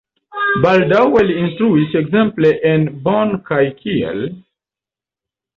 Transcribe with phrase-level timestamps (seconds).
[0.61, 4.27] Baldaŭe li instruis ekzemple en Bonn kaj Kiel.